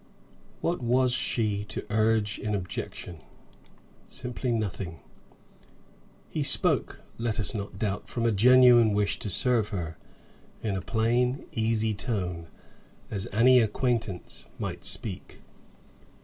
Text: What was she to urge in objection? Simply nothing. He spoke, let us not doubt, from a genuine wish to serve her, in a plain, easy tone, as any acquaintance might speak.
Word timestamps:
What 0.61 0.81
was 0.81 1.13
she 1.13 1.63
to 1.65 1.85
urge 1.91 2.39
in 2.39 2.55
objection? 2.55 3.19
Simply 4.07 4.51
nothing. 4.51 4.97
He 6.27 6.41
spoke, 6.41 7.01
let 7.19 7.39
us 7.39 7.53
not 7.53 7.77
doubt, 7.77 8.09
from 8.09 8.25
a 8.25 8.31
genuine 8.31 8.95
wish 8.95 9.19
to 9.19 9.29
serve 9.29 9.67
her, 9.69 9.97
in 10.63 10.75
a 10.75 10.81
plain, 10.81 11.45
easy 11.51 11.93
tone, 11.93 12.47
as 13.11 13.27
any 13.31 13.59
acquaintance 13.59 14.47
might 14.57 14.85
speak. 14.85 15.39